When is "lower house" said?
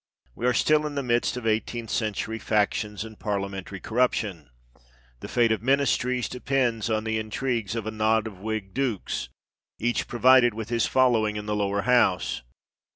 11.55-12.41